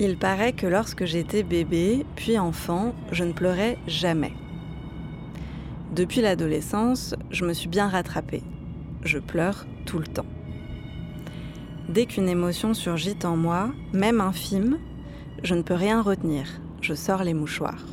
Il 0.00 0.16
paraît 0.16 0.52
que 0.52 0.66
lorsque 0.66 1.04
j'étais 1.06 1.42
bébé, 1.42 2.06
puis 2.14 2.38
enfant, 2.38 2.94
je 3.10 3.24
ne 3.24 3.32
pleurais 3.32 3.78
jamais. 3.88 4.32
Depuis 5.92 6.20
l'adolescence, 6.20 7.16
je 7.32 7.44
me 7.44 7.52
suis 7.52 7.68
bien 7.68 7.88
rattrapée. 7.88 8.44
Je 9.02 9.18
pleure 9.18 9.66
tout 9.86 9.98
le 9.98 10.06
temps. 10.06 10.26
Dès 11.88 12.06
qu'une 12.06 12.28
émotion 12.28 12.74
surgit 12.74 13.18
en 13.24 13.36
moi, 13.36 13.70
même 13.92 14.20
infime, 14.20 14.78
je 15.42 15.56
ne 15.56 15.62
peux 15.62 15.74
rien 15.74 16.00
retenir. 16.00 16.46
Je 16.80 16.94
sors 16.94 17.24
les 17.24 17.34
mouchoirs. 17.34 17.84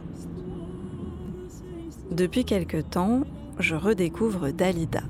Depuis 2.11 2.45
quelque 2.45 2.81
temps, 2.81 3.23
je 3.57 3.73
redécouvre 3.73 4.51
Dalida. 4.51 5.01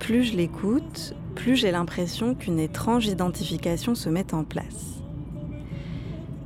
Plus 0.00 0.24
je 0.24 0.36
l'écoute, 0.36 1.14
plus 1.36 1.54
j'ai 1.54 1.70
l'impression 1.70 2.34
qu'une 2.34 2.58
étrange 2.58 3.06
identification 3.06 3.94
se 3.94 4.08
met 4.08 4.34
en 4.34 4.42
place. 4.42 4.99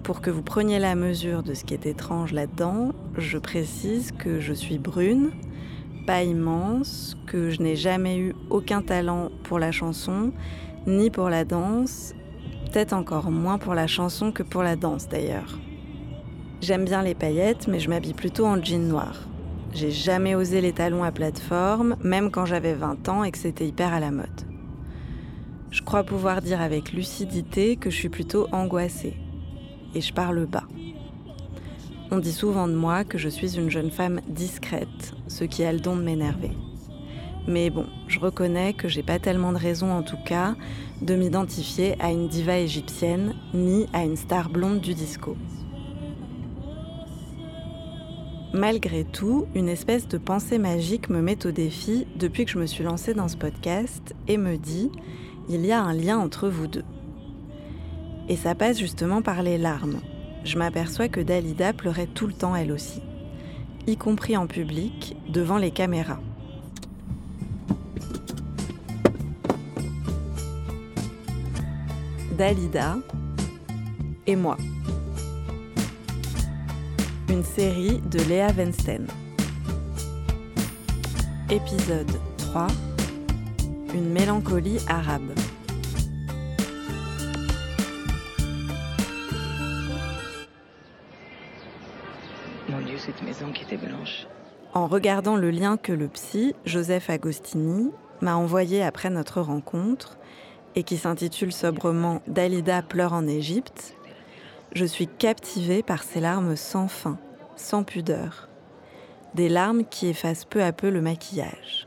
Pour 0.04 0.20
que 0.20 0.30
vous 0.30 0.42
preniez 0.42 0.78
la 0.78 0.96
mesure 0.96 1.42
de 1.42 1.54
ce 1.54 1.64
qui 1.64 1.72
est 1.72 1.86
étrange 1.86 2.34
là-dedans, 2.34 2.92
je 3.16 3.38
précise 3.38 4.12
que 4.12 4.38
je 4.38 4.52
suis 4.52 4.76
brune, 4.76 5.30
pas 6.06 6.24
immense, 6.24 7.16
que 7.26 7.48
je 7.48 7.62
n'ai 7.62 7.74
jamais 7.74 8.18
eu 8.18 8.34
aucun 8.50 8.82
talent 8.82 9.30
pour 9.44 9.58
la 9.58 9.72
chanson, 9.72 10.30
ni 10.86 11.08
pour 11.08 11.30
la 11.30 11.46
danse, 11.46 12.12
peut-être 12.66 12.92
encore 12.92 13.30
moins 13.30 13.56
pour 13.56 13.72
la 13.72 13.86
chanson 13.86 14.30
que 14.30 14.42
pour 14.42 14.62
la 14.62 14.76
danse 14.76 15.08
d'ailleurs. 15.08 15.58
J'aime 16.60 16.84
bien 16.84 17.02
les 17.02 17.14
paillettes, 17.14 17.66
mais 17.66 17.80
je 17.80 17.88
m'habille 17.88 18.12
plutôt 18.12 18.44
en 18.44 18.62
jean 18.62 18.86
noir. 18.86 19.22
J'ai 19.72 19.90
jamais 19.90 20.34
osé 20.34 20.60
les 20.60 20.74
talons 20.74 21.02
à 21.02 21.12
plateforme, 21.12 21.96
même 22.04 22.30
quand 22.30 22.44
j'avais 22.44 22.74
20 22.74 23.08
ans 23.08 23.24
et 23.24 23.30
que 23.30 23.38
c'était 23.38 23.66
hyper 23.66 23.94
à 23.94 24.00
la 24.00 24.10
mode. 24.10 24.42
Je 25.70 25.80
crois 25.80 26.04
pouvoir 26.04 26.42
dire 26.42 26.60
avec 26.60 26.92
lucidité 26.92 27.76
que 27.76 27.88
je 27.88 27.96
suis 27.96 28.10
plutôt 28.10 28.48
angoissée 28.52 29.16
et 29.94 30.00
je 30.00 30.12
parle 30.12 30.46
bas. 30.46 30.64
On 32.10 32.18
dit 32.18 32.32
souvent 32.32 32.68
de 32.68 32.74
moi 32.74 33.04
que 33.04 33.18
je 33.18 33.28
suis 33.28 33.56
une 33.56 33.70
jeune 33.70 33.90
femme 33.90 34.20
discrète, 34.28 35.14
ce 35.26 35.44
qui 35.44 35.64
a 35.64 35.72
le 35.72 35.80
don 35.80 35.96
de 35.96 36.02
m'énerver. 36.02 36.52
Mais 37.46 37.70
bon, 37.70 37.86
je 38.08 38.20
reconnais 38.20 38.72
que 38.72 38.88
j'ai 38.88 39.02
pas 39.02 39.18
tellement 39.18 39.52
de 39.52 39.58
raison 39.58 39.92
en 39.92 40.02
tout 40.02 40.22
cas 40.24 40.54
de 41.02 41.14
m'identifier 41.14 42.00
à 42.00 42.10
une 42.10 42.28
diva 42.28 42.58
égyptienne 42.58 43.34
ni 43.52 43.86
à 43.92 44.04
une 44.04 44.16
star 44.16 44.48
blonde 44.48 44.80
du 44.80 44.94
disco. 44.94 45.36
Malgré 48.54 49.04
tout, 49.04 49.46
une 49.54 49.68
espèce 49.68 50.06
de 50.06 50.16
pensée 50.16 50.58
magique 50.58 51.10
me 51.10 51.20
met 51.20 51.44
au 51.44 51.50
défi 51.50 52.06
depuis 52.16 52.44
que 52.44 52.52
je 52.52 52.58
me 52.58 52.66
suis 52.66 52.84
lancée 52.84 53.12
dans 53.12 53.28
ce 53.28 53.36
podcast 53.36 54.14
et 54.28 54.36
me 54.36 54.56
dit 54.56 54.90
il 55.48 55.66
y 55.66 55.72
a 55.72 55.82
un 55.82 55.92
lien 55.92 56.18
entre 56.18 56.48
vous 56.48 56.68
deux. 56.68 56.84
Et 58.28 58.36
ça 58.36 58.54
passe 58.54 58.78
justement 58.78 59.20
par 59.20 59.42
les 59.42 59.58
larmes. 59.58 60.00
Je 60.44 60.58
m'aperçois 60.58 61.08
que 61.08 61.20
Dalida 61.20 61.72
pleurait 61.72 62.06
tout 62.06 62.26
le 62.26 62.32
temps 62.32 62.56
elle 62.56 62.72
aussi, 62.72 63.00
y 63.86 63.96
compris 63.96 64.36
en 64.36 64.46
public, 64.46 65.16
devant 65.28 65.58
les 65.58 65.70
caméras. 65.70 66.20
Dalida 72.36 72.96
et 74.26 74.36
moi. 74.36 74.56
Une 77.28 77.44
série 77.44 78.00
de 78.10 78.18
Léa 78.28 78.48
Wensten. 78.56 79.06
Épisode 81.50 82.10
3 82.38 82.66
Une 83.94 84.10
mélancolie 84.10 84.78
arabe. 84.88 85.32
Cette 93.04 93.22
maison 93.22 93.52
qui 93.52 93.62
était 93.62 93.76
blanche. 93.76 94.26
En 94.72 94.86
regardant 94.86 95.36
le 95.36 95.50
lien 95.50 95.76
que 95.76 95.92
le 95.92 96.08
psy, 96.08 96.54
Joseph 96.64 97.10
Agostini, 97.10 97.90
m'a 98.20 98.36
envoyé 98.36 98.82
après 98.82 99.10
notre 99.10 99.40
rencontre, 99.40 100.18
et 100.74 100.82
qui 100.82 100.96
s'intitule 100.96 101.52
sobrement 101.52 102.22
Dalida 102.26 102.82
pleure 102.82 103.12
en 103.12 103.26
Égypte, 103.26 103.94
je 104.72 104.84
suis 104.84 105.06
captivée 105.06 105.82
par 105.82 106.02
ces 106.02 106.20
larmes 106.20 106.56
sans 106.56 106.88
fin, 106.88 107.18
sans 107.54 107.84
pudeur. 107.84 108.48
Des 109.34 109.48
larmes 109.48 109.84
qui 109.84 110.08
effacent 110.08 110.44
peu 110.44 110.62
à 110.62 110.72
peu 110.72 110.90
le 110.90 111.00
maquillage. 111.00 111.86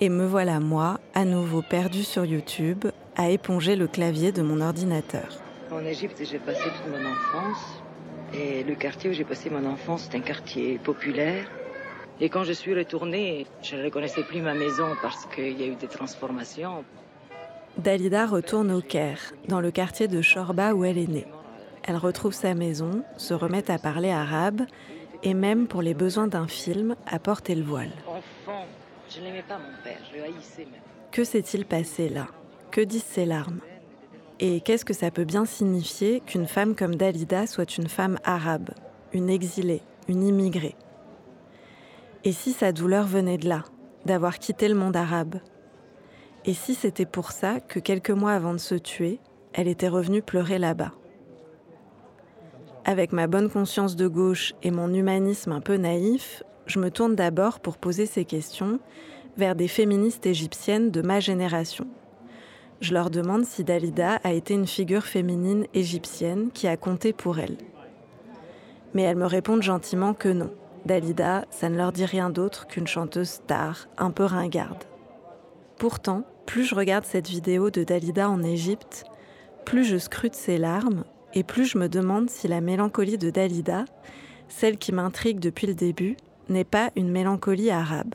Et 0.00 0.08
me 0.08 0.26
voilà 0.26 0.58
moi, 0.58 0.98
à 1.14 1.24
nouveau 1.24 1.62
perdue 1.62 2.02
sur 2.02 2.24
YouTube, 2.24 2.86
à 3.16 3.30
éponger 3.30 3.76
le 3.76 3.86
clavier 3.86 4.32
de 4.32 4.42
mon 4.42 4.60
ordinateur. 4.60 5.38
En 5.70 5.84
Égypte, 5.84 6.20
j'ai 6.24 6.38
passé 6.38 6.62
toute 6.64 6.90
mon 6.90 7.08
enfance. 7.08 7.82
Et 8.32 8.62
le 8.62 8.74
quartier 8.74 9.10
où 9.10 9.12
j'ai 9.12 9.24
passé 9.24 9.50
mon 9.50 9.64
enfance, 9.66 10.08
c'est 10.10 10.16
un 10.16 10.20
quartier 10.20 10.78
populaire. 10.78 11.50
Et 12.20 12.28
quand 12.28 12.44
je 12.44 12.52
suis 12.52 12.74
retournée, 12.74 13.46
je 13.62 13.76
ne 13.76 13.84
reconnaissais 13.84 14.22
plus 14.22 14.40
ma 14.40 14.54
maison 14.54 14.88
parce 15.02 15.26
qu'il 15.26 15.58
y 15.58 15.64
a 15.64 15.66
eu 15.66 15.74
des 15.74 15.88
transformations. 15.88 16.84
Dalida 17.78 18.26
retourne 18.26 18.70
au 18.72 18.82
Caire, 18.82 19.32
dans 19.48 19.60
le 19.60 19.70
quartier 19.70 20.06
de 20.06 20.20
Shorba 20.20 20.74
où 20.74 20.84
elle 20.84 20.98
est 20.98 21.08
née. 21.08 21.26
Elle 21.82 21.96
retrouve 21.96 22.34
sa 22.34 22.54
maison, 22.54 23.02
se 23.16 23.32
remet 23.32 23.70
à 23.70 23.78
parler 23.78 24.10
arabe 24.10 24.62
et 25.22 25.34
même 25.34 25.66
pour 25.66 25.82
les 25.82 25.94
besoins 25.94 26.26
d'un 26.26 26.46
film, 26.46 26.94
à 27.06 27.18
porter 27.18 27.54
le 27.54 27.62
voile. 27.62 27.92
Enfant, 28.06 28.66
je 29.08 29.20
n'aimais 29.20 29.44
pas 29.48 29.58
mon 29.58 29.82
père, 29.82 29.98
je 30.10 30.18
le 30.18 30.24
haïssais 30.24 30.66
même. 30.70 30.80
Que 31.10 31.24
s'est-il 31.24 31.64
passé 31.64 32.08
là? 32.08 32.26
Que 32.70 32.80
disent 32.82 33.02
ces 33.04 33.24
larmes? 33.24 33.60
Et 34.40 34.60
qu'est-ce 34.62 34.86
que 34.86 34.94
ça 34.94 35.10
peut 35.10 35.24
bien 35.24 35.44
signifier 35.44 36.20
qu'une 36.20 36.46
femme 36.46 36.74
comme 36.74 36.94
Dalida 36.94 37.46
soit 37.46 37.76
une 37.76 37.88
femme 37.88 38.18
arabe, 38.24 38.70
une 39.12 39.28
exilée, 39.28 39.82
une 40.08 40.22
immigrée? 40.22 40.76
Et 42.24 42.32
si 42.32 42.52
sa 42.52 42.72
douleur 42.72 43.06
venait 43.06 43.36
de 43.36 43.48
là, 43.48 43.64
d'avoir 44.06 44.38
quitté 44.38 44.68
le 44.68 44.74
monde 44.74 44.96
arabe? 44.96 45.36
Et 46.46 46.54
si 46.54 46.74
c'était 46.74 47.06
pour 47.06 47.32
ça 47.32 47.60
que 47.60 47.78
quelques 47.78 48.10
mois 48.10 48.32
avant 48.32 48.54
de 48.54 48.58
se 48.58 48.74
tuer, 48.74 49.20
elle 49.52 49.68
était 49.68 49.88
revenue 49.88 50.22
pleurer 50.22 50.58
là-bas? 50.58 50.92
Avec 52.86 53.12
ma 53.12 53.26
bonne 53.26 53.50
conscience 53.50 53.94
de 53.94 54.08
gauche 54.08 54.54
et 54.62 54.70
mon 54.70 54.92
humanisme 54.94 55.52
un 55.52 55.60
peu 55.60 55.76
naïf, 55.76 56.42
je 56.64 56.78
me 56.78 56.90
tourne 56.90 57.14
d'abord 57.14 57.60
pour 57.60 57.76
poser 57.76 58.06
ces 58.06 58.24
questions 58.24 58.80
vers 59.36 59.54
des 59.54 59.68
féministes 59.68 60.24
égyptiennes 60.24 60.90
de 60.90 61.02
ma 61.02 61.20
génération 61.20 61.86
je 62.80 62.94
leur 62.94 63.10
demande 63.10 63.44
si 63.44 63.62
Dalida 63.62 64.16
a 64.24 64.32
été 64.32 64.54
une 64.54 64.66
figure 64.66 65.04
féminine 65.04 65.66
égyptienne 65.74 66.50
qui 66.52 66.66
a 66.66 66.78
compté 66.78 67.12
pour 67.12 67.38
elle. 67.38 67.58
Mais 68.94 69.02
elles 69.02 69.16
me 69.16 69.26
répondent 69.26 69.62
gentiment 69.62 70.14
que 70.14 70.30
non. 70.30 70.50
Dalida, 70.86 71.44
ça 71.50 71.68
ne 71.68 71.76
leur 71.76 71.92
dit 71.92 72.06
rien 72.06 72.30
d'autre 72.30 72.66
qu'une 72.66 72.86
chanteuse 72.86 73.28
star, 73.28 73.86
un 73.98 74.10
peu 74.10 74.24
ringarde. 74.24 74.84
Pourtant, 75.78 76.24
plus 76.46 76.64
je 76.64 76.74
regarde 76.74 77.04
cette 77.04 77.28
vidéo 77.28 77.70
de 77.70 77.84
Dalida 77.84 78.30
en 78.30 78.42
Égypte, 78.42 79.04
plus 79.66 79.84
je 79.84 79.98
scrute 79.98 80.34
ses 80.34 80.56
larmes 80.56 81.04
et 81.34 81.44
plus 81.44 81.66
je 81.66 81.76
me 81.76 81.88
demande 81.88 82.30
si 82.30 82.48
la 82.48 82.62
mélancolie 82.62 83.18
de 83.18 83.28
Dalida, 83.28 83.84
celle 84.48 84.78
qui 84.78 84.92
m'intrigue 84.92 85.38
depuis 85.38 85.66
le 85.66 85.74
début, 85.74 86.16
n'est 86.48 86.64
pas 86.64 86.90
une 86.96 87.10
mélancolie 87.10 87.70
arabe. 87.70 88.14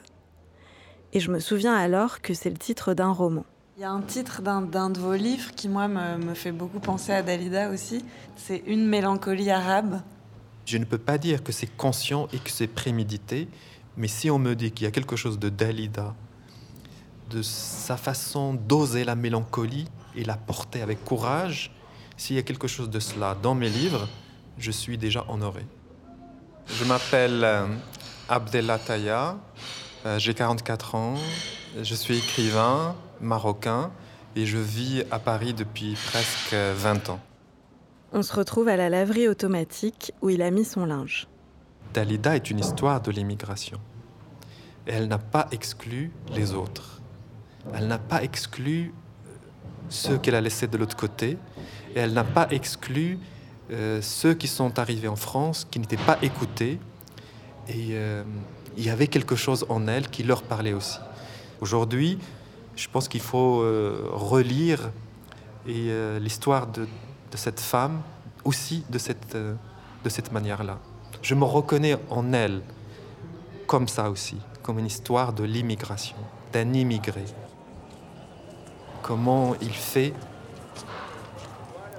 Et 1.13 1.19
je 1.19 1.31
me 1.31 1.39
souviens 1.39 1.75
alors 1.75 2.21
que 2.21 2.33
c'est 2.33 2.49
le 2.49 2.57
titre 2.57 2.93
d'un 2.93 3.11
roman. 3.11 3.45
Il 3.77 3.81
y 3.81 3.83
a 3.83 3.91
un 3.91 4.01
titre 4.01 4.41
d'un 4.41 4.89
de 4.89 4.99
vos 5.01 5.15
livres 5.15 5.51
qui, 5.53 5.67
moi, 5.67 5.89
me, 5.89 6.33
fait 6.33 6.53
beaucoup 6.53 6.79
penser 6.79 7.11
à 7.11 7.21
Dalida 7.21 7.69
aussi. 7.69 8.05
C'est 8.37 8.63
Une 8.67 8.87
mélancolie 8.87 9.51
arabe. 9.51 10.01
Je 10.65 10.77
ne 10.77 10.85
peux 10.85 10.97
pas 10.97 11.17
dire 11.17 11.43
que 11.43 11.51
c'est 11.51 11.67
conscient 11.67 12.29
et 12.31 12.37
que 12.37 12.49
c'est 12.49 12.67
prémédité, 12.67 13.49
mais 13.97 14.07
si 14.07 14.31
on 14.31 14.39
me 14.39 14.55
dit 14.55 14.71
qu'il 14.71 14.85
y 14.85 14.87
a 14.87 14.91
quelque 14.91 15.17
chose 15.17 15.39
de 15.39 15.49
Dalida, 15.49 16.15
de 17.29 17.41
sa 17.41 17.97
façon 17.97 18.53
d'oser 18.53 19.03
la 19.03 19.15
mélancolie 19.15 19.89
et 20.15 20.23
la 20.23 20.37
porter 20.37 20.81
avec 20.81 21.03
courage, 21.03 21.69
s'il 22.15 22.37
y 22.37 22.39
a 22.39 22.43
quelque 22.43 22.69
chose 22.69 22.89
de 22.89 23.01
cela 23.01 23.35
dans 23.43 23.55
mes 23.55 23.69
livres, 23.69 24.07
je 24.57 24.71
suis 24.71 24.97
déjà 24.97 25.25
honoré. 25.27 25.65
Je 26.67 26.85
m'appelle 26.85 27.43
euh, 27.43 27.67
Abdelataya, 28.29 29.37
euh, 30.05 30.17
j'ai 30.17 30.33
44 30.33 30.95
ans, 30.95 31.15
je 31.83 31.93
suis 31.93 32.17
écrivain, 32.19 32.95
marocain 33.21 33.91
et 34.35 34.45
je 34.45 34.57
vis 34.57 35.03
à 35.11 35.19
Paris 35.19 35.53
depuis 35.53 35.95
presque 36.07 36.53
20 36.53 37.09
ans. 37.09 37.19
On 38.11 38.21
se 38.21 38.33
retrouve 38.33 38.67
à 38.67 38.77
la 38.77 38.89
laverie 38.89 39.27
automatique 39.27 40.13
où 40.21 40.29
il 40.29 40.41
a 40.41 40.51
mis 40.51 40.65
son 40.65 40.85
linge. 40.85 41.27
Dalida 41.93 42.35
est 42.35 42.49
une 42.49 42.59
histoire 42.59 43.01
de 43.01 43.11
l'immigration. 43.11 43.79
Elle 44.85 45.07
n'a 45.07 45.17
pas 45.17 45.47
exclu 45.51 46.11
les 46.33 46.53
autres. 46.53 47.01
Elle 47.73 47.87
n'a 47.87 47.97
pas 47.97 48.21
exclu 48.23 48.93
euh, 48.93 49.29
ceux 49.89 50.17
qu'elle 50.17 50.35
a 50.35 50.41
laissés 50.41 50.67
de 50.67 50.77
l'autre 50.77 50.95
côté. 50.95 51.37
Et 51.95 51.99
elle 51.99 52.13
n'a 52.13 52.23
pas 52.23 52.47
exclu 52.51 53.19
euh, 53.71 54.01
ceux 54.01 54.33
qui 54.33 54.47
sont 54.47 54.77
arrivés 54.77 55.07
en 55.07 55.15
France, 55.15 55.65
qui 55.69 55.79
n'étaient 55.79 55.97
pas 55.97 56.17
écoutés. 56.21 56.79
Et 57.67 57.89
euh, 57.91 58.23
il 58.77 58.85
y 58.85 58.89
avait 58.89 59.07
quelque 59.07 59.35
chose 59.35 59.65
en 59.69 59.87
elle 59.87 60.09
qui 60.09 60.23
leur 60.23 60.43
parlait 60.43 60.73
aussi. 60.73 60.99
Aujourd'hui, 61.61 62.19
je 62.75 62.87
pense 62.89 63.07
qu'il 63.07 63.21
faut 63.21 63.61
euh, 63.61 64.09
relire 64.11 64.91
euh, 65.67 66.19
l'histoire 66.19 66.67
de, 66.67 66.87
cette 67.33 67.59
femme 67.59 68.01
aussi 68.45 68.85
de 68.89 68.97
cette, 68.97 69.35
euh, 69.35 69.55
de 70.03 70.09
cette 70.09 70.31
manière-là. 70.31 70.79
Je 71.21 71.35
me 71.35 71.43
reconnais 71.43 71.97
en 72.09 72.31
elle 72.33 72.61
comme 73.67 73.87
ça 73.87 74.09
aussi, 74.09 74.37
comme 74.61 74.79
une 74.79 74.85
histoire 74.85 75.33
de 75.33 75.43
l'immigration, 75.43 76.15
d'un 76.53 76.71
immigré. 76.73 77.25
Comment 79.01 79.55
il 79.61 79.73
fait, 79.73 80.13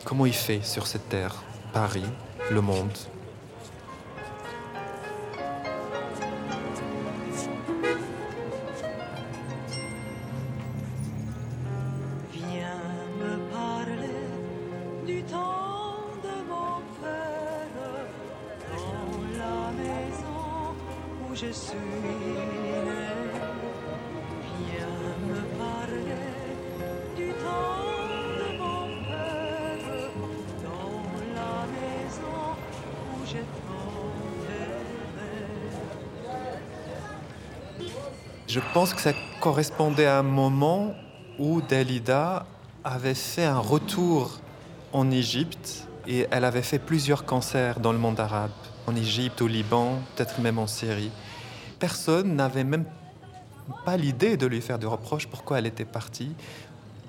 comment 0.04 0.26
il 0.26 0.32
fait 0.32 0.64
sur 0.64 0.86
cette 0.86 1.08
terre, 1.08 1.34
Paris, 1.72 2.06
le 2.50 2.60
monde. 2.60 2.96
Je 21.36 21.42
pense 38.72 38.94
que 38.94 39.00
ça 39.02 39.12
correspondait 39.40 40.06
à 40.06 40.20
un 40.20 40.22
moment 40.22 40.94
où 41.38 41.60
Dalida 41.60 42.46
avait 42.82 43.12
fait 43.12 43.44
un 43.44 43.58
retour 43.58 44.40
en 44.94 45.10
Égypte 45.10 45.86
et 46.08 46.26
elle 46.30 46.46
avait 46.46 46.62
fait 46.62 46.78
plusieurs 46.78 47.26
concerts 47.26 47.80
dans 47.80 47.92
le 47.92 47.98
monde 47.98 48.20
arabe, 48.20 48.52
en 48.86 48.96
Égypte, 48.96 49.42
au 49.42 49.48
Liban, 49.48 49.98
peut-être 50.14 50.40
même 50.40 50.58
en 50.58 50.66
Syrie. 50.66 51.10
Personne 51.78 52.36
n'avait 52.36 52.64
même 52.64 52.84
pas 53.84 53.96
l'idée 53.96 54.36
de 54.36 54.46
lui 54.46 54.60
faire 54.60 54.78
de 54.78 54.86
reproches 54.86 55.26
pourquoi 55.26 55.58
elle 55.58 55.66
était 55.66 55.84
partie 55.84 56.34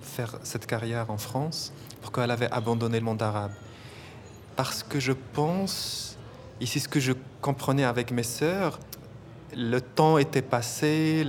faire 0.08 0.38
cette 0.44 0.66
carrière 0.66 1.12
en 1.12 1.18
France, 1.18 1.74
pourquoi 2.02 2.24
elle 2.24 2.32
avait 2.32 2.52
abandonné 2.52 3.00
le 3.00 3.06
monde 3.06 3.22
arabe? 3.22 3.52
Parce 4.56 4.82
que 4.82 5.00
je 5.00 5.12
pense, 5.12 6.18
ici 6.60 6.80
ce 6.80 6.88
que 6.88 7.00
je 7.00 7.14
comprenais 7.42 7.84
avec 7.84 8.12
mes 8.12 8.24
sœurs, 8.24 8.80
le 9.56 9.80
temps 9.80 10.18
était 10.18 10.42
passé, 10.42 11.26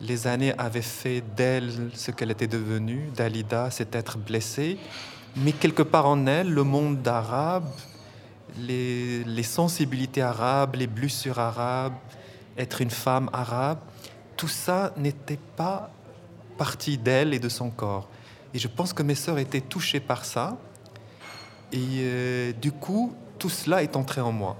les 0.00 0.26
années 0.26 0.54
avaient 0.58 0.82
fait 0.82 1.22
d'elle 1.36 1.90
ce 1.94 2.10
qu'elle 2.10 2.30
était 2.30 2.48
devenue. 2.48 3.10
Dalida, 3.14 3.70
c'est 3.70 3.94
être 3.94 4.18
blessée. 4.18 4.76
Mais 5.36 5.52
quelque 5.52 5.82
part 5.82 6.06
en 6.06 6.26
elle, 6.26 6.50
le 6.50 6.64
monde 6.64 7.06
arabe, 7.06 7.70
les, 8.58 9.42
sensibilités 9.42 10.20
arabes, 10.20 10.74
les 10.74 10.86
blessures 10.86 11.38
arabes, 11.38 11.94
être 12.56 12.80
une 12.80 12.90
femme 12.90 13.30
arabe, 13.32 13.78
tout 14.36 14.48
ça 14.48 14.92
n'était 14.96 15.38
pas 15.56 15.90
partie 16.58 16.98
d'elle 16.98 17.34
et 17.34 17.38
de 17.38 17.48
son 17.48 17.70
corps. 17.70 18.08
Et 18.54 18.58
je 18.58 18.68
pense 18.68 18.92
que 18.92 19.02
mes 19.02 19.14
sœurs 19.14 19.38
étaient 19.38 19.60
touchées 19.60 20.00
par 20.00 20.24
ça. 20.24 20.56
Et 21.72 21.78
euh, 22.00 22.52
du 22.52 22.70
coup, 22.70 23.14
tout 23.38 23.48
cela 23.48 23.82
est 23.82 23.96
entré 23.96 24.20
en 24.20 24.32
moi. 24.32 24.56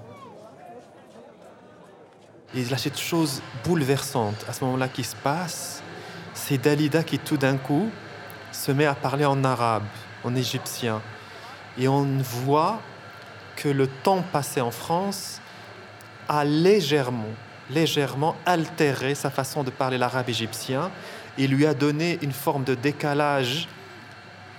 Et 2.54 2.72
a 2.72 2.76
cette 2.76 2.98
chose 2.98 3.42
bouleversante 3.64 4.44
à 4.48 4.52
ce 4.52 4.64
moment-là 4.64 4.88
qui 4.88 5.04
se 5.04 5.16
passe. 5.16 5.82
C'est 6.34 6.58
Dalida 6.58 7.02
qui 7.02 7.18
tout 7.18 7.36
d'un 7.36 7.56
coup 7.56 7.88
se 8.52 8.72
met 8.72 8.86
à 8.86 8.94
parler 8.94 9.24
en 9.24 9.42
arabe, 9.44 9.84
en 10.24 10.34
égyptien. 10.34 11.00
Et 11.78 11.88
on 11.88 12.04
voit 12.18 12.80
que 13.56 13.68
le 13.68 13.86
temps 13.86 14.22
passé 14.32 14.60
en 14.60 14.70
France 14.70 15.40
a 16.28 16.44
légèrement, 16.44 17.32
légèrement 17.74 18.36
altéré 18.46 19.14
sa 19.14 19.30
façon 19.30 19.64
de 19.64 19.70
parler 19.70 19.98
l'arabe 19.98 20.28
égyptien 20.28 20.90
et 21.38 21.46
lui 21.46 21.66
a 21.66 21.74
donné 21.74 22.18
une 22.22 22.32
forme 22.32 22.64
de 22.64 22.74
décalage 22.74 23.68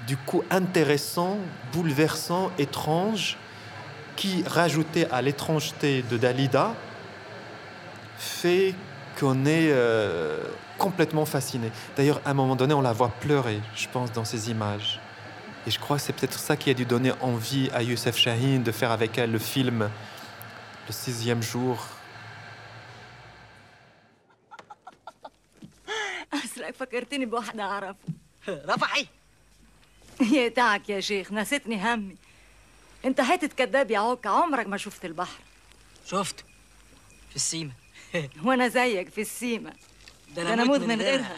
du 0.07 0.17
coup 0.17 0.43
intéressant, 0.49 1.37
bouleversant, 1.71 2.51
étrange, 2.57 3.37
qui 4.15 4.43
rajoutait 4.45 5.07
à 5.11 5.21
l'étrangeté 5.21 6.03
de 6.09 6.17
Dalida, 6.17 6.73
fait 8.17 8.73
qu'on 9.19 9.45
est 9.45 9.69
euh, 9.71 10.43
complètement 10.77 11.25
fasciné. 11.25 11.71
D'ailleurs, 11.95 12.21
à 12.25 12.31
un 12.31 12.33
moment 12.33 12.55
donné, 12.55 12.73
on 12.73 12.81
la 12.81 12.93
voit 12.93 13.11
pleurer, 13.19 13.59
je 13.75 13.87
pense, 13.87 14.11
dans 14.11 14.25
ces 14.25 14.49
images. 14.49 14.99
Et 15.65 15.71
je 15.71 15.79
crois 15.79 15.97
que 15.97 16.03
c'est 16.03 16.13
peut-être 16.13 16.37
ça 16.39 16.57
qui 16.57 16.69
a 16.69 16.73
dû 16.73 16.85
donner 16.85 17.13
envie 17.21 17.69
à 17.73 17.81
Youssef 17.81 18.17
Shahin 18.17 18.59
de 18.59 18.71
faire 18.71 18.91
avec 18.91 19.17
elle 19.17 19.31
le 19.31 19.39
film 19.39 19.89
Le 20.87 20.93
sixième 20.93 21.41
jour. 21.41 21.85
فكرتني 26.93 27.25
بواحد 27.25 27.59
أعرفه 27.59 27.95
رفعي. 28.47 29.07
يا 30.35 30.49
تعك 30.49 30.89
يا 30.89 30.99
شيخ 30.99 31.31
نسيتني 31.31 31.93
همي. 31.93 32.15
انت 33.05 33.21
حتة 33.21 33.47
كداب 33.47 33.91
يا 33.91 33.99
عوكة 33.99 34.29
عمرك 34.29 34.67
ما 34.67 34.77
شفت 34.77 35.05
البحر. 35.05 35.39
شفته 36.05 36.43
في 37.29 37.35
السيمة 37.35 37.71
وأنا 38.45 38.67
زيك 38.67 39.09
في 39.09 39.21
السيمة 39.21 39.73
ده 40.35 40.53
أنا 40.53 40.63
أموت 40.63 40.79
من 40.79 41.01
غيرها. 41.01 41.37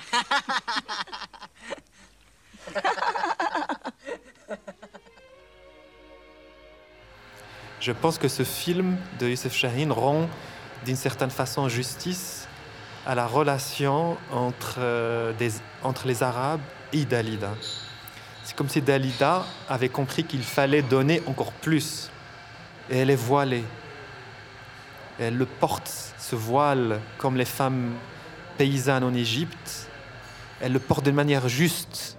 Je 7.79 7.91
pense 7.91 8.17
que 8.17 8.27
ce 8.27 8.43
film 8.43 8.97
de 9.19 9.27
Youssef 9.27 9.53
Shahin 9.53 9.91
rend 9.91 10.27
d'une 10.85 10.95
certaine 10.95 11.29
façon 11.29 11.69
justice 11.69 12.34
à 13.05 13.15
la 13.15 13.27
relation 13.27 14.17
entre, 14.31 14.75
euh, 14.79 15.33
des, 15.33 15.51
entre 15.83 16.07
les 16.07 16.23
Arabes 16.23 16.61
et 16.91 17.05
Dalida. 17.05 17.51
C'est 18.43 18.55
comme 18.55 18.69
si 18.69 18.81
Dalida 18.81 19.45
avait 19.69 19.89
compris 19.89 20.23
qu'il 20.23 20.43
fallait 20.43 20.81
donner 20.81 21.21
encore 21.27 21.51
plus. 21.51 22.09
Et 22.89 22.97
elle 22.97 23.09
est 23.09 23.15
voilée. 23.15 23.63
elle 25.19 25.37
le 25.37 25.45
porte, 25.45 25.91
ce 26.17 26.35
voile, 26.35 26.99
comme 27.17 27.37
les 27.37 27.45
femmes 27.45 27.93
paysannes 28.57 29.03
en 29.03 29.13
Égypte. 29.13 29.89
Elle 30.61 30.73
le 30.73 30.79
porte 30.79 31.03
d'une 31.05 31.15
manière 31.15 31.47
juste. 31.47 32.17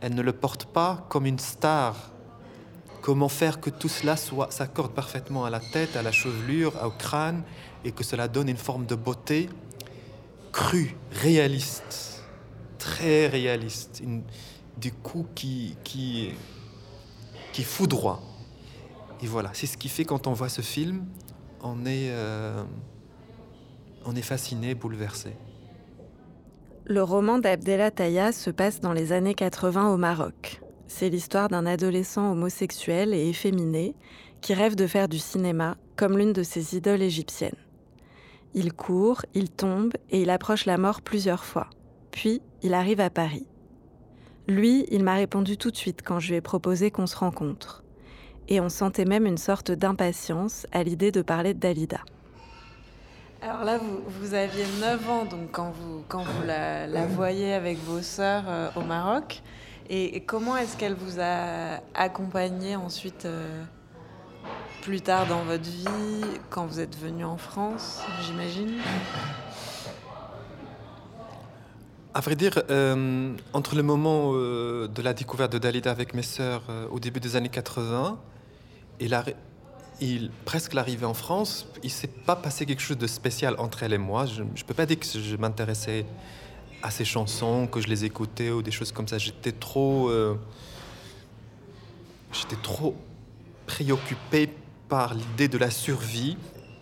Elle 0.00 0.14
ne 0.14 0.22
le 0.22 0.32
porte 0.32 0.66
pas 0.66 1.06
comme 1.08 1.26
une 1.26 1.38
star. 1.38 1.96
Comment 3.02 3.28
faire 3.28 3.60
que 3.60 3.70
tout 3.70 3.88
cela 3.88 4.16
soit, 4.16 4.52
s'accorde 4.52 4.92
parfaitement 4.92 5.44
à 5.44 5.50
la 5.50 5.58
tête, 5.58 5.96
à 5.96 6.02
la 6.02 6.12
chevelure, 6.12 6.72
au 6.84 6.90
crâne, 6.90 7.42
et 7.84 7.90
que 7.90 8.04
cela 8.04 8.28
donne 8.28 8.48
une 8.48 8.56
forme 8.56 8.86
de 8.86 8.94
beauté 8.94 9.48
crue, 10.52 10.94
réaliste, 11.10 12.22
très 12.78 13.26
réaliste, 13.26 14.00
une, 14.02 14.22
du 14.76 14.92
coup 14.92 15.26
qui, 15.34 15.76
qui, 15.82 16.30
qui 17.52 17.64
foudroie. 17.64 18.20
Et 19.22 19.26
voilà, 19.26 19.50
c'est 19.54 19.66
ce 19.66 19.76
qui 19.76 19.88
fait 19.88 20.04
quand 20.04 20.26
on 20.26 20.32
voit 20.32 20.48
ce 20.48 20.60
film, 20.60 21.06
on 21.62 21.86
est, 21.86 22.10
euh, 22.10 22.62
on 24.04 24.14
est 24.14 24.22
fasciné, 24.22 24.74
bouleversé. 24.74 25.30
Le 26.84 27.02
roman 27.02 27.38
d'Abdella 27.38 27.90
Taya 27.90 28.32
se 28.32 28.50
passe 28.50 28.80
dans 28.80 28.92
les 28.92 29.12
années 29.12 29.34
80 29.34 29.92
au 29.92 29.96
Maroc. 29.96 30.60
C'est 30.88 31.08
l'histoire 31.08 31.48
d'un 31.48 31.64
adolescent 31.64 32.32
homosexuel 32.32 33.14
et 33.14 33.28
efféminé 33.28 33.94
qui 34.40 34.52
rêve 34.52 34.74
de 34.74 34.88
faire 34.88 35.08
du 35.08 35.18
cinéma 35.18 35.76
comme 35.96 36.18
l'une 36.18 36.32
de 36.32 36.42
ses 36.42 36.76
idoles 36.76 37.02
égyptiennes. 37.02 37.56
Il 38.54 38.72
court, 38.74 39.22
il 39.34 39.50
tombe 39.50 39.94
et 40.10 40.22
il 40.22 40.30
approche 40.30 40.66
la 40.66 40.76
mort 40.76 41.00
plusieurs 41.00 41.44
fois. 41.44 41.68
Puis, 42.10 42.42
il 42.62 42.74
arrive 42.74 43.00
à 43.00 43.08
Paris. 43.08 43.46
Lui, 44.46 44.86
il 44.90 45.02
m'a 45.02 45.14
répondu 45.14 45.56
tout 45.56 45.70
de 45.70 45.76
suite 45.76 46.02
quand 46.04 46.20
je 46.20 46.28
lui 46.28 46.36
ai 46.36 46.40
proposé 46.40 46.90
qu'on 46.90 47.06
se 47.06 47.16
rencontre. 47.16 47.82
Et 48.48 48.60
on 48.60 48.68
sentait 48.68 49.04
même 49.04 49.24
une 49.24 49.38
sorte 49.38 49.70
d'impatience 49.70 50.66
à 50.72 50.82
l'idée 50.82 51.12
de 51.12 51.22
parler 51.22 51.54
de 51.54 51.60
Dalida. 51.60 52.00
Alors 53.40 53.64
là, 53.64 53.80
vous, 54.06 54.34
aviez 54.34 54.64
9 54.80 55.10
ans 55.10 55.24
donc 55.24 55.50
quand 55.50 55.72
vous, 55.72 56.04
quand 56.08 56.22
vous 56.22 56.46
la, 56.46 57.06
voyez 57.06 57.54
avec 57.54 57.78
vos 57.78 58.02
sœurs 58.02 58.44
euh, 58.46 58.68
au 58.76 58.82
Maroc. 58.82 59.42
Et, 59.90 60.20
comment 60.20 60.56
est-ce 60.56 60.76
qu'elle 60.76 60.94
vous 60.94 61.18
a 61.20 61.80
accompagné 61.94 62.76
ensuite 62.76 63.24
euh, 63.24 63.64
plus 64.82 65.00
tard 65.00 65.28
dans 65.28 65.44
votre 65.44 65.62
vie, 65.62 65.86
quand 66.50 66.66
vous 66.66 66.80
êtes 66.80 66.98
venu 66.98 67.24
en 67.24 67.36
France, 67.36 68.00
j'imagine 68.22 68.80
À 72.14 72.20
vrai 72.20 72.34
dire, 72.34 72.60
euh, 72.68 73.32
entre 73.52 73.76
le 73.76 73.84
moment 73.84 74.32
euh, 74.34 74.88
de 74.88 75.00
la 75.00 75.14
découverte 75.14 75.52
de 75.52 75.58
Dalida 75.58 75.92
avec 75.92 76.14
mes 76.14 76.22
sœurs 76.22 76.64
au 76.90 76.98
début 76.98 77.20
des 77.20 77.36
années 77.36 77.48
80 77.48 78.18
et 79.00 79.08
presque 80.44 80.74
l'arrivée 80.74 81.06
en 81.06 81.14
France, 81.14 81.68
il 81.84 81.86
ne 81.86 81.90
s'est 81.90 82.08
pas 82.08 82.34
passé 82.34 82.66
quelque 82.66 82.82
chose 82.82 82.98
de 82.98 83.06
spécial 83.06 83.54
entre 83.58 83.84
elle 83.84 83.92
et 83.92 83.98
moi. 83.98 84.26
Je 84.26 84.42
ne 84.42 84.48
peux 84.66 84.74
pas 84.74 84.86
dire 84.86 84.98
que 84.98 85.06
je 85.06 85.36
m'intéressais 85.36 86.04
à 86.82 86.90
ces 86.90 87.04
chansons, 87.04 87.68
que 87.68 87.80
je 87.80 87.86
les 87.86 88.04
écoutais 88.04 88.50
ou 88.50 88.62
des 88.62 88.72
choses 88.72 88.90
comme 88.90 89.06
ça. 89.06 89.18
J'étais 89.18 89.52
trop. 89.52 90.08
Euh, 90.10 90.34
j'étais 92.32 92.60
trop 92.60 92.96
préoccupé 93.66 94.50
l'idée 95.14 95.48
de 95.48 95.58
la 95.58 95.70
survie, 95.70 96.36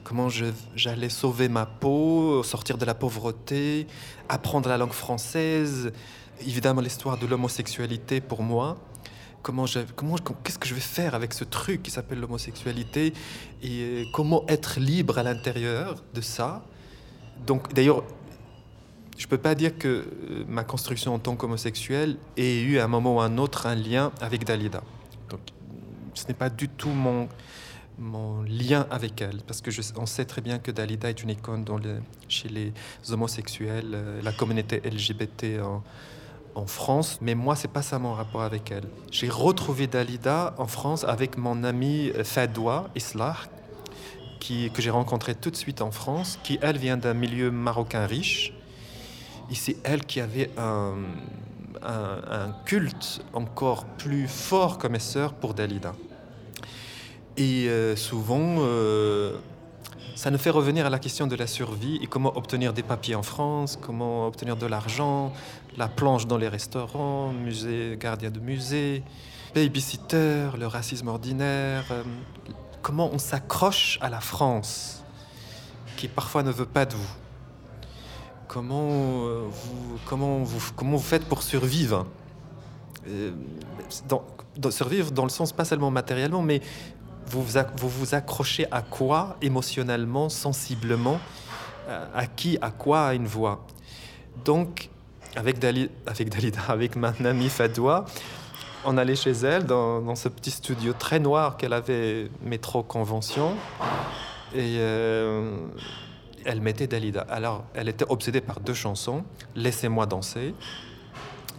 comment 0.04 0.28
j'allais 0.74 1.08
sauver 1.08 1.48
ma 1.48 1.66
peau, 1.66 2.42
sortir 2.42 2.76
de 2.76 2.84
la 2.84 2.94
pauvreté, 2.94 3.86
apprendre 4.28 4.68
la 4.68 4.78
langue 4.78 4.92
française, 4.92 5.92
évidemment 6.40 6.80
l'histoire 6.80 7.18
de 7.18 7.26
l'homosexualité 7.26 8.20
pour 8.20 8.42
moi. 8.42 8.78
Comment, 9.42 9.64
comment 9.96 10.16
qu'est-ce 10.44 10.58
que 10.58 10.68
je 10.68 10.74
vais 10.74 10.80
faire 10.80 11.14
avec 11.14 11.32
ce 11.32 11.44
truc 11.44 11.82
qui 11.82 11.90
s'appelle 11.90 12.20
l'homosexualité 12.20 13.14
et 13.62 14.04
comment 14.12 14.44
être 14.48 14.78
libre 14.78 15.16
à 15.18 15.22
l'intérieur 15.22 16.02
de 16.12 16.20
ça? 16.20 16.62
Donc 17.46 17.72
d'ailleurs, 17.72 18.02
je 19.16 19.26
peux 19.26 19.38
pas 19.38 19.54
dire 19.54 19.78
que 19.78 19.88
euh, 19.88 20.44
ma 20.46 20.64
construction 20.64 21.14
en 21.14 21.18
tant 21.18 21.36
qu'homosexuel 21.36 22.16
ait 22.36 22.60
eu 22.60 22.78
à 22.78 22.84
un 22.84 22.88
moment 22.88 23.16
ou 23.16 23.20
à 23.20 23.26
un 23.26 23.38
autre 23.38 23.66
un 23.66 23.76
lien 23.76 24.12
avec 24.20 24.44
Dalida. 24.44 24.82
Donc 25.30 25.40
ce 26.14 26.26
n'est 26.26 26.34
pas 26.34 26.50
du 26.50 26.68
tout 26.68 26.90
mon 26.90 27.28
mon 28.00 28.42
lien 28.42 28.86
avec 28.90 29.20
elle, 29.20 29.38
parce 29.46 29.60
que 29.60 29.70
je, 29.70 29.82
on 29.96 30.06
sait 30.06 30.24
très 30.24 30.40
bien 30.40 30.58
que 30.58 30.70
Dalida 30.70 31.10
est 31.10 31.22
une 31.22 31.30
icône 31.30 31.64
chez 32.28 32.48
les 32.48 32.72
homosexuels, 33.10 33.92
euh, 33.92 34.22
la 34.22 34.32
communauté 34.32 34.80
LGBT 34.84 35.60
en, 35.62 35.82
France, 36.66 37.18
mais 37.22 37.34
moi, 37.34 37.56
c'est 37.56 37.70
pas 37.70 37.80
ça 37.80 37.98
mon 37.98 38.12
rapport 38.12 38.42
avec 38.42 38.70
elle. 38.70 38.84
J'ai 39.10 39.30
retrouvé 39.30 39.86
Dalida 39.86 40.54
en 40.58 40.66
France 40.66 41.04
avec 41.04 41.38
mon 41.38 41.64
ami 41.64 42.10
euh, 42.14 42.22
Fadoua 42.22 42.90
Islah, 42.94 43.36
qui, 44.40 44.70
que 44.70 44.82
j'ai 44.82 44.90
rencontré 44.90 45.34
tout 45.34 45.50
de 45.50 45.56
suite 45.56 45.80
en 45.80 45.90
France, 45.90 46.38
qui, 46.42 46.58
elle, 46.60 46.76
vient 46.76 46.98
d'un 46.98 47.14
milieu 47.14 47.50
marocain 47.50 48.04
riche. 48.04 48.52
Et 49.50 49.54
c'est 49.54 49.76
elle 49.84 50.04
qui 50.04 50.20
avait 50.20 50.50
un, 50.58 50.96
un, 51.82 52.52
culte 52.66 53.22
encore 53.32 53.84
plus 53.84 54.28
fort 54.28 54.78
comme 54.78 54.98
sœur 54.98 55.32
pour 55.34 55.54
Dalida. 55.54 55.94
Et 57.36 57.68
euh, 57.68 57.96
souvent, 57.96 58.56
euh, 58.58 59.36
ça 60.14 60.30
nous 60.30 60.38
fait 60.38 60.50
revenir 60.50 60.86
à 60.86 60.90
la 60.90 60.98
question 60.98 61.26
de 61.26 61.36
la 61.36 61.46
survie 61.46 61.98
et 62.02 62.06
comment 62.06 62.36
obtenir 62.36 62.72
des 62.72 62.82
papiers 62.82 63.14
en 63.14 63.22
France, 63.22 63.78
comment 63.80 64.26
obtenir 64.26 64.56
de 64.56 64.66
l'argent, 64.66 65.32
la 65.76 65.88
planche 65.88 66.26
dans 66.26 66.36
les 66.38 66.48
restaurants, 66.48 67.32
musée, 67.32 67.96
gardien 67.98 68.30
de 68.30 68.40
musée, 68.40 69.02
babysitter, 69.54 70.48
le 70.58 70.66
racisme 70.66 71.08
ordinaire, 71.08 71.84
euh, 71.90 72.02
comment 72.82 73.10
on 73.12 73.18
s'accroche 73.18 73.98
à 74.02 74.10
la 74.10 74.20
France, 74.20 75.04
qui 75.96 76.08
parfois 76.08 76.42
ne 76.42 76.50
veut 76.50 76.66
pas 76.66 76.84
de 76.84 76.94
vous. 76.94 77.10
Comment, 78.48 78.88
vous, 79.48 79.98
comment, 80.06 80.38
vous, 80.38 80.72
comment 80.74 80.96
vous 80.96 81.02
faites 81.02 81.24
pour 81.24 81.44
survivre? 81.44 82.04
Survivre 84.70 85.12
dans 85.12 85.22
le 85.22 85.28
sens 85.28 85.52
pas 85.52 85.64
seulement 85.64 85.92
matériellement, 85.92 86.42
mais 86.42 86.60
vous 87.30 87.88
vous, 87.88 88.14
accrochez 88.14 88.66
à 88.70 88.82
quoi 88.82 89.36
émotionnellement, 89.40 90.28
sensiblement 90.28 91.20
euh, 91.88 92.04
À 92.14 92.26
qui, 92.26 92.58
à 92.60 92.70
quoi, 92.70 93.06
à 93.06 93.14
une 93.14 93.26
voix? 93.26 93.66
Donc, 94.44 94.90
avec, 95.36 95.58
Dali, 95.58 95.90
avec 96.06 96.28
Dalida, 96.28 96.60
avec 96.68 96.96
ma 96.96 97.12
amie 97.24 97.48
Fadoua, 97.48 98.04
on 98.84 98.96
allait 98.96 99.16
chez 99.16 99.32
elle 99.32 99.64
dans, 99.64 100.14
ce 100.14 100.28
petit 100.28 100.50
studio 100.50 100.92
très 100.92 101.20
noir 101.20 101.56
qu'elle 101.56 101.72
avait, 101.72 102.30
métro 102.42 102.82
convention, 102.82 103.54
et 104.54 104.76
euh, 104.78 105.66
elle 106.44 106.60
mettait 106.60 106.86
Dalida. 106.86 107.22
Alors, 107.28 107.64
elle 107.74 107.88
était 107.88 108.06
obsédée 108.08 108.40
par 108.40 108.60
deux 108.60 108.74
chansons, 108.74 109.24
Laissez-moi 109.54 110.06
danser 110.06 110.54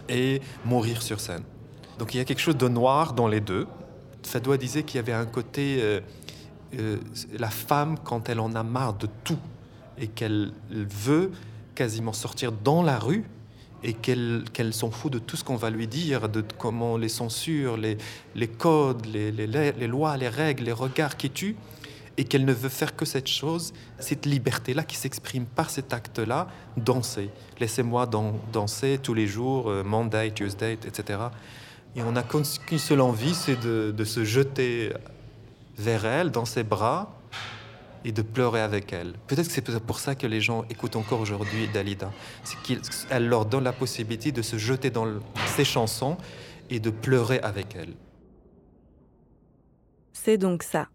et 0.08 0.40
Mourir 0.64 1.00
sur 1.02 1.20
scène. 1.20 1.44
Donc 1.98 2.14
il 2.14 2.18
y 2.18 2.20
a 2.20 2.24
quelque 2.24 2.40
chose 2.40 2.56
de 2.56 2.68
noir 2.68 3.12
dans 3.12 3.28
les 3.28 3.40
deux, 3.40 3.66
doit 4.42 4.56
disait 4.56 4.82
qu'il 4.82 4.96
y 4.96 4.98
avait 4.98 5.12
un 5.12 5.26
côté, 5.26 5.78
euh, 5.80 6.00
euh, 6.78 6.98
la 7.38 7.50
femme, 7.50 7.96
quand 8.02 8.28
elle 8.28 8.40
en 8.40 8.54
a 8.54 8.62
marre 8.62 8.94
de 8.94 9.08
tout 9.24 9.38
et 9.98 10.06
qu'elle 10.08 10.52
veut 10.70 11.30
quasiment 11.74 12.12
sortir 12.12 12.52
dans 12.52 12.82
la 12.82 12.98
rue 12.98 13.24
et 13.84 13.94
qu'elle 13.94 14.72
s'en 14.72 14.90
fout 14.90 15.12
de 15.12 15.18
tout 15.18 15.36
ce 15.36 15.42
qu'on 15.42 15.56
va 15.56 15.70
lui 15.70 15.88
dire, 15.88 16.28
de 16.28 16.44
comment 16.58 16.96
les 16.96 17.08
censures, 17.08 17.76
les, 17.76 17.98
les 18.34 18.46
codes, 18.46 19.06
les, 19.06 19.32
les, 19.32 19.46
les, 19.46 19.86
lois, 19.88 20.16
les 20.16 20.28
règles, 20.28 20.64
les 20.64 20.72
regards 20.72 21.16
qui 21.16 21.30
tuent, 21.30 21.56
et 22.16 22.24
qu'elle 22.24 22.44
ne 22.44 22.52
veut 22.52 22.68
faire 22.68 22.94
que 22.94 23.04
cette 23.04 23.26
chose, 23.26 23.72
cette 23.98 24.26
liberté-là 24.26 24.84
qui 24.84 24.96
s'exprime 24.96 25.46
par 25.46 25.70
cet 25.70 25.92
acte-là, 25.92 26.46
danser. 26.76 27.30
Laissez-moi 27.58 28.06
danser 28.52 28.98
tous 29.02 29.14
les 29.14 29.26
jours, 29.26 29.68
euh, 29.68 29.82
Monday, 29.82 30.30
Tuesday, 30.30 30.74
etc. 30.74 31.18
Et 31.94 32.02
on 32.02 32.12
n'a 32.12 32.22
qu'une 32.22 32.44
seule 32.78 33.00
envie, 33.00 33.34
c'est 33.34 33.56
de, 33.56 34.04
se 34.04 34.24
jeter 34.24 34.92
vers 35.76 36.04
elle, 36.04 36.30
dans 36.30 36.44
ses 36.44 36.62
bras, 36.62 37.18
et 38.04 38.12
de 38.12 38.22
pleurer 38.22 38.60
avec 38.60 38.92
elle. 38.92 39.12
Peut-être 39.28 39.46
que 39.46 39.52
c'est 39.52 39.80
pour 39.80 40.00
ça 40.00 40.14
que 40.14 40.26
les 40.26 40.40
gens 40.40 40.64
écoutent 40.70 40.96
encore 40.96 41.20
aujourd'hui 41.20 41.68
Dalida. 41.68 42.10
C'est 42.42 42.58
qu'elle 42.62 43.28
leur 43.28 43.46
donne 43.46 43.64
la 43.64 43.72
possibilité 43.72 44.32
de 44.32 44.42
se 44.42 44.56
jeter 44.56 44.90
dans 44.90 45.06
ses 45.46 45.64
chansons 45.64 46.16
et 46.68 46.80
de 46.80 46.90
pleurer 46.90 47.38
avec 47.40 47.76
elle. 47.76 47.94
C'est 50.12 50.38
donc 50.38 50.62
ça. 50.62 50.88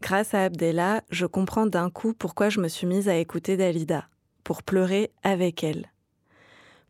Grâce 0.00 0.32
à 0.32 0.44
Abdella, 0.44 1.02
je 1.10 1.26
comprends 1.26 1.66
d'un 1.66 1.90
coup 1.90 2.14
pourquoi 2.14 2.48
je 2.48 2.60
me 2.60 2.68
suis 2.68 2.86
mise 2.86 3.08
à 3.08 3.16
écouter 3.16 3.58
Dalida, 3.58 4.08
pour 4.44 4.62
pleurer 4.62 5.10
avec 5.22 5.62
elle 5.62 5.90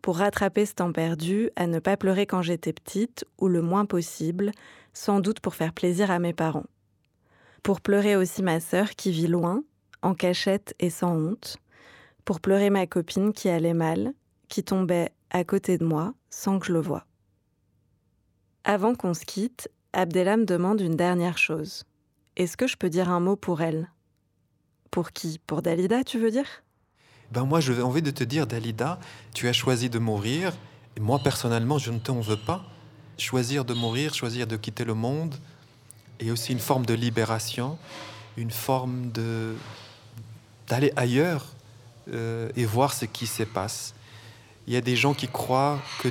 pour 0.02 0.18
rattraper 0.18 0.66
ce 0.66 0.74
temps 0.74 0.92
perdu, 0.92 1.50
à 1.56 1.66
ne 1.66 1.78
pas 1.78 1.96
pleurer 1.96 2.26
quand 2.26 2.42
j'étais 2.42 2.72
petite, 2.72 3.24
ou 3.38 3.48
le 3.48 3.62
moins 3.62 3.86
possible, 3.86 4.52
sans 4.92 5.20
doute 5.20 5.40
pour 5.40 5.54
faire 5.54 5.72
plaisir 5.72 6.10
à 6.10 6.18
mes 6.18 6.32
parents. 6.32 6.66
Pour 7.62 7.80
pleurer 7.80 8.16
aussi 8.16 8.42
ma 8.42 8.60
sœur 8.60 8.90
qui 8.90 9.10
vit 9.10 9.26
loin, 9.26 9.62
en 10.02 10.14
cachette 10.14 10.74
et 10.78 10.90
sans 10.90 11.14
honte. 11.14 11.58
Pour 12.24 12.40
pleurer 12.40 12.70
ma 12.70 12.86
copine 12.86 13.32
qui 13.32 13.48
allait 13.48 13.74
mal, 13.74 14.12
qui 14.48 14.64
tombait 14.64 15.10
à 15.30 15.44
côté 15.44 15.78
de 15.78 15.84
moi 15.84 16.14
sans 16.30 16.58
que 16.58 16.66
je 16.66 16.72
le 16.72 16.80
voie. 16.80 17.06
Avant 18.64 18.94
qu'on 18.94 19.14
se 19.14 19.24
quitte, 19.24 19.70
Abdella 19.92 20.36
me 20.36 20.44
demande 20.44 20.80
une 20.80 20.96
dernière 20.96 21.38
chose. 21.38 21.84
Est-ce 22.36 22.56
que 22.56 22.66
je 22.66 22.76
peux 22.76 22.90
dire 22.90 23.10
un 23.10 23.20
mot 23.20 23.36
pour 23.36 23.60
elle? 23.60 23.90
Pour 24.90 25.12
qui? 25.12 25.38
Pour 25.46 25.62
Dalida, 25.62 26.04
tu 26.04 26.18
veux 26.18 26.30
dire? 26.30 26.46
Ben 27.30 27.44
moi 27.44 27.60
j'ai 27.60 27.80
envie 27.80 28.02
de 28.02 28.10
te 28.10 28.24
dire, 28.24 28.46
Dalida, 28.46 28.98
tu 29.34 29.48
as 29.48 29.52
choisi 29.52 29.88
de 29.88 29.98
mourir, 29.98 30.52
et 30.96 31.00
moi 31.00 31.18
personnellement, 31.18 31.78
je 31.78 31.90
ne 31.90 31.98
t'en 31.98 32.20
veux 32.20 32.36
pas. 32.36 32.64
Choisir 33.18 33.64
de 33.64 33.74
mourir, 33.74 34.14
choisir 34.14 34.46
de 34.46 34.56
quitter 34.56 34.84
le 34.84 34.94
monde, 34.94 35.34
et 36.20 36.30
aussi 36.30 36.52
une 36.52 36.58
forme 36.60 36.86
de 36.86 36.94
libération, 36.94 37.78
une 38.36 38.50
forme 38.50 39.10
d'aller 40.68 40.92
ailleurs 40.96 41.46
euh, 42.12 42.50
et 42.56 42.64
voir 42.64 42.92
ce 42.92 43.04
qui 43.04 43.26
se 43.26 43.42
passe. 43.42 43.94
Il 44.66 44.74
y 44.74 44.76
a 44.76 44.80
des 44.80 44.96
gens 44.96 45.14
qui 45.14 45.28
croient 45.28 45.78
que 46.00 46.08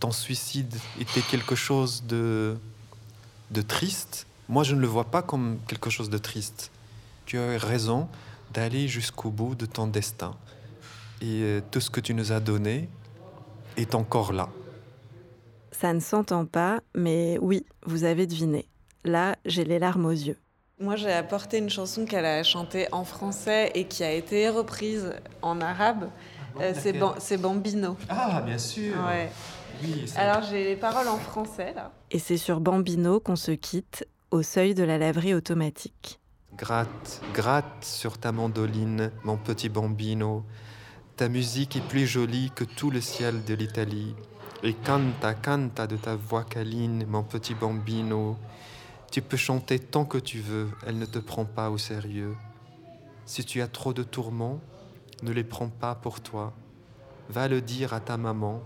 ton 0.00 0.10
suicide 0.10 0.74
était 1.00 1.22
quelque 1.22 1.54
chose 1.54 2.04
de, 2.06 2.56
de 3.50 3.62
triste. 3.62 4.26
Moi, 4.48 4.64
je 4.64 4.74
ne 4.74 4.80
le 4.80 4.86
vois 4.86 5.04
pas 5.04 5.22
comme 5.22 5.58
quelque 5.66 5.90
chose 5.90 6.10
de 6.10 6.18
triste. 6.18 6.70
Tu 7.24 7.38
as 7.38 7.58
raison 7.58 8.08
d'aller 8.52 8.88
jusqu'au 8.88 9.30
bout 9.30 9.54
de 9.54 9.66
ton 9.66 9.86
destin. 9.86 10.34
Et 11.20 11.42
euh, 11.42 11.60
tout 11.70 11.80
ce 11.80 11.90
que 11.90 12.00
tu 12.00 12.14
nous 12.14 12.32
as 12.32 12.40
donné 12.40 12.88
est 13.76 13.94
encore 13.94 14.32
là. 14.32 14.48
Ça 15.72 15.92
ne 15.92 16.00
s'entend 16.00 16.46
pas, 16.46 16.80
mais 16.94 17.38
oui, 17.40 17.66
vous 17.84 18.04
avez 18.04 18.26
deviné. 18.26 18.66
Là, 19.04 19.36
j'ai 19.44 19.64
les 19.64 19.78
larmes 19.78 20.06
aux 20.06 20.10
yeux. 20.10 20.38
Moi, 20.78 20.96
j'ai 20.96 21.12
apporté 21.12 21.58
une 21.58 21.70
chanson 21.70 22.04
qu'elle 22.04 22.26
a 22.26 22.42
chantée 22.42 22.86
en 22.92 23.04
français 23.04 23.70
et 23.74 23.84
qui 23.84 24.04
a 24.04 24.12
été 24.12 24.48
reprise 24.48 25.14
en 25.42 25.60
arabe. 25.60 26.10
Ah 26.58 26.62
euh, 26.62 27.14
c'est 27.18 27.38
Bambino. 27.38 27.96
Ah, 28.08 28.42
bien 28.44 28.58
sûr. 28.58 28.94
Ouais. 29.06 29.30
Alors, 30.16 30.42
j'ai 30.42 30.64
les 30.64 30.76
paroles 30.76 31.08
en 31.08 31.18
français, 31.18 31.72
là. 31.74 31.92
Et 32.10 32.18
c'est 32.18 32.36
sur 32.36 32.60
Bambino 32.60 33.20
qu'on 33.20 33.36
se 33.36 33.52
quitte, 33.52 34.06
au 34.30 34.42
seuil 34.42 34.74
de 34.74 34.82
la 34.82 34.98
laverie 34.98 35.34
automatique. 35.34 36.20
Gratte, 36.56 37.20
gratte 37.34 37.84
sur 37.84 38.18
ta 38.18 38.32
mandoline, 38.32 39.10
mon 39.24 39.36
petit 39.36 39.68
bambino. 39.68 40.44
Ta 41.16 41.28
musique 41.28 41.76
est 41.76 41.88
plus 41.88 42.06
jolie 42.06 42.50
que 42.54 42.64
tout 42.64 42.90
le 42.90 43.00
ciel 43.00 43.42
de 43.44 43.54
l'Italie. 43.54 44.14
Et 44.62 44.74
canta, 44.74 45.32
canta 45.34 45.86
de 45.86 45.96
ta 45.96 46.14
voix 46.14 46.44
câline, 46.44 47.06
mon 47.06 47.22
petit 47.22 47.54
bambino. 47.54 48.36
Tu 49.10 49.22
peux 49.22 49.36
chanter 49.36 49.78
tant 49.78 50.04
que 50.04 50.18
tu 50.18 50.40
veux, 50.40 50.68
elle 50.86 50.98
ne 50.98 51.06
te 51.06 51.18
prend 51.18 51.46
pas 51.46 51.70
au 51.70 51.78
sérieux. 51.78 52.36
Si 53.24 53.44
tu 53.44 53.62
as 53.62 53.68
trop 53.68 53.94
de 53.94 54.02
tourments, 54.02 54.60
ne 55.22 55.32
les 55.32 55.44
prends 55.44 55.68
pas 55.68 55.94
pour 55.94 56.20
toi. 56.20 56.52
Va 57.30 57.48
le 57.48 57.62
dire 57.62 57.94
à 57.94 58.00
ta 58.00 58.18
maman. 58.18 58.62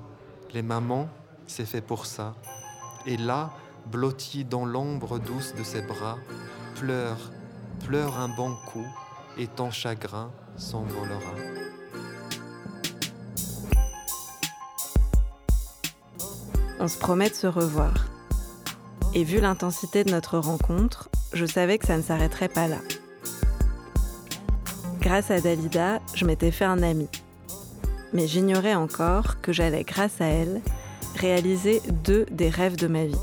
Les 0.52 0.62
mamans, 0.62 1.08
c'est 1.46 1.66
fait 1.66 1.80
pour 1.80 2.04
ça. 2.04 2.34
Et 3.06 3.16
là, 3.16 3.52
blotti 3.86 4.44
dans 4.44 4.64
l'ombre 4.64 5.20
douce 5.20 5.54
de 5.54 5.62
ses 5.62 5.82
bras, 5.82 6.18
pleure 6.74 7.30
pleure 7.80 8.18
un 8.18 8.28
bon 8.28 8.54
coup 8.66 8.86
et 9.38 9.46
ton 9.46 9.70
chagrin 9.70 10.30
s'envolera. 10.56 11.34
On 16.82 16.88
se 16.88 16.96
promet 16.96 17.28
de 17.28 17.34
se 17.34 17.46
revoir. 17.46 17.92
Et 19.12 19.22
vu 19.22 19.38
l'intensité 19.38 20.02
de 20.02 20.10
notre 20.10 20.38
rencontre, 20.38 21.10
je 21.34 21.44
savais 21.44 21.76
que 21.76 21.86
ça 21.86 21.98
ne 21.98 22.02
s'arrêterait 22.02 22.48
pas 22.48 22.68
là. 22.68 22.78
Grâce 24.98 25.30
à 25.30 25.42
Dalida, 25.42 26.00
je 26.14 26.24
m'étais 26.24 26.50
fait 26.50 26.64
un 26.64 26.82
ami. 26.82 27.06
Mais 28.14 28.26
j'ignorais 28.26 28.74
encore 28.74 29.42
que 29.42 29.52
j'allais, 29.52 29.84
grâce 29.84 30.22
à 30.22 30.24
elle, 30.24 30.62
réaliser 31.16 31.82
deux 32.02 32.24
des 32.30 32.48
rêves 32.48 32.76
de 32.76 32.86
ma 32.86 33.04
vie. 33.04 33.14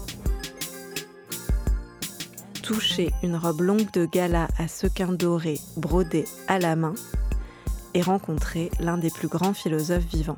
Toucher 2.62 3.12
une 3.24 3.38
robe 3.38 3.62
longue 3.62 3.92
de 3.92 4.06
gala 4.06 4.50
à 4.60 4.68
sequins 4.68 5.14
dorés 5.14 5.60
brodée 5.78 6.26
à 6.48 6.60
la 6.60 6.76
main 6.76 6.94
et 7.96 8.04
rencontrer 8.04 8.70
l'un 8.80 9.00
des 9.00 9.10
plus 9.10 9.28
grands 9.28 9.56
philosophes 9.56 10.06
vivants. 10.06 10.38